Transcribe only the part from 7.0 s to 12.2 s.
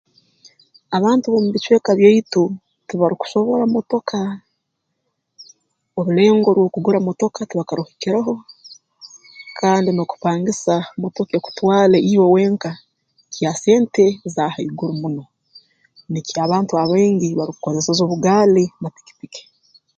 motoka tibakaruhikireho kandi n'okupangisa motoka ekutwale